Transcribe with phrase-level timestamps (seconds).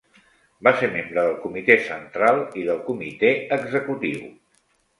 [0.67, 4.27] Va ser membre del Comitè Central i del Comitè Executiu.